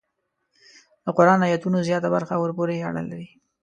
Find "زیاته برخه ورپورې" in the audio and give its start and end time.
1.87-2.85